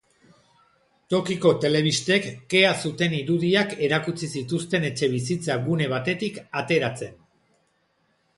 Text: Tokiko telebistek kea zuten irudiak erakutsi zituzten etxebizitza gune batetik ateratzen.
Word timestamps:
Tokiko 1.13 1.51
telebistek 1.65 2.25
kea 2.53 2.71
zuten 2.87 3.13
irudiak 3.17 3.75
erakutsi 3.89 4.31
zituzten 4.41 4.89
etxebizitza 4.91 5.59
gune 5.69 5.91
batetik 5.95 6.43
ateratzen. 6.65 7.15